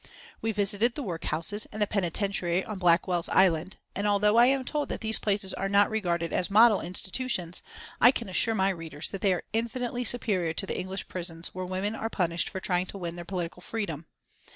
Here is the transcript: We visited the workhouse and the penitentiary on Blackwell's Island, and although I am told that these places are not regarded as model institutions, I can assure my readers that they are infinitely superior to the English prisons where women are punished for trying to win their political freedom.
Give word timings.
We 0.41 0.51
visited 0.51 0.95
the 0.95 1.03
workhouse 1.03 1.53
and 1.71 1.79
the 1.79 1.85
penitentiary 1.85 2.65
on 2.65 2.79
Blackwell's 2.79 3.29
Island, 3.29 3.77
and 3.95 4.07
although 4.07 4.35
I 4.37 4.47
am 4.47 4.65
told 4.65 4.89
that 4.89 5.01
these 5.01 5.19
places 5.19 5.53
are 5.53 5.69
not 5.69 5.91
regarded 5.91 6.33
as 6.33 6.49
model 6.49 6.81
institutions, 6.81 7.61
I 8.01 8.09
can 8.09 8.27
assure 8.27 8.55
my 8.55 8.69
readers 8.69 9.11
that 9.11 9.21
they 9.21 9.31
are 9.31 9.43
infinitely 9.53 10.03
superior 10.03 10.53
to 10.53 10.65
the 10.65 10.79
English 10.79 11.07
prisons 11.07 11.49
where 11.49 11.65
women 11.67 11.93
are 11.95 12.09
punished 12.09 12.49
for 12.49 12.59
trying 12.59 12.87
to 12.87 12.97
win 12.97 13.15
their 13.15 13.25
political 13.25 13.61
freedom. 13.61 14.07